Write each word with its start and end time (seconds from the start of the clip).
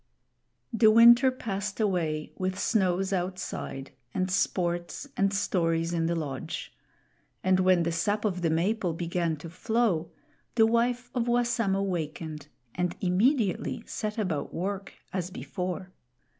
The 0.73 0.89
winter 0.89 1.29
passed 1.29 1.79
away 1.79 2.31
with 2.35 2.57
snows 2.57 3.13
outside, 3.13 3.91
and 4.15 4.31
sports 4.31 5.07
and 5.15 5.31
stories 5.31 5.93
in 5.93 6.07
the 6.07 6.15
lodge; 6.15 6.73
and 7.43 7.59
when 7.59 7.83
the 7.83 7.91
sap 7.91 8.25
of 8.25 8.41
the 8.41 8.49
maple 8.49 8.93
began 8.93 9.35
to 9.37 9.49
flow, 9.51 10.09
the 10.55 10.65
wife 10.65 11.11
of 11.13 11.27
Wassamo 11.27 11.83
wakened 11.83 12.47
and 12.73 12.95
immediately 12.99 13.83
set 13.85 14.17
about 14.17 14.51
work 14.55 14.91
as 15.13 15.29
before. 15.29 15.91